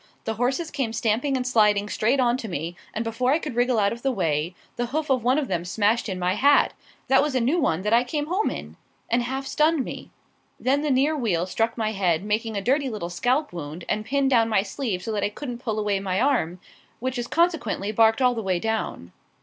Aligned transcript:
The 0.23 0.33
horses 0.33 0.71
came 0.71 0.93
stamping 0.93 1.37
and 1.37 1.45
sliding 1.45 1.87
straight 1.87 2.19
on 2.19 2.35
to 2.37 2.47
me, 2.47 2.75
and, 2.91 3.03
before 3.05 3.33
I 3.33 3.37
could 3.37 3.53
wriggle 3.55 3.77
out 3.77 3.93
of 3.93 4.01
the 4.01 4.11
way, 4.11 4.55
the 4.75 4.87
hoof 4.87 5.11
of 5.11 5.23
one 5.23 5.37
of 5.37 5.47
them 5.47 5.63
smashed 5.63 6.09
in 6.09 6.17
my 6.17 6.33
hat 6.33 6.73
that 7.07 7.21
was 7.21 7.35
a 7.35 7.39
new 7.39 7.59
one 7.59 7.83
that 7.83 7.93
I 7.93 8.03
came 8.03 8.25
home 8.25 8.49
in 8.49 8.77
and 9.11 9.21
half 9.21 9.45
stunned 9.45 9.83
me. 9.85 10.09
Then 10.59 10.81
the 10.81 10.89
near 10.89 11.15
wheel 11.15 11.45
struck 11.45 11.77
my 11.77 11.91
head, 11.91 12.23
making 12.23 12.57
a 12.57 12.61
dirty 12.61 12.89
little 12.89 13.11
scalp 13.11 13.53
wound, 13.53 13.85
and 13.87 14.03
pinned 14.03 14.31
down 14.31 14.49
my 14.49 14.63
sleeve 14.63 15.03
so 15.03 15.11
that 15.11 15.23
I 15.23 15.29
couldn't 15.29 15.59
pull 15.59 15.77
away 15.77 15.99
my 15.99 16.19
arm, 16.19 16.59
which 16.99 17.19
is 17.19 17.27
consequently 17.27 17.91
barked 17.91 18.23
all 18.23 18.33
the 18.33 18.41
way 18.41 18.59
down. 18.59 19.11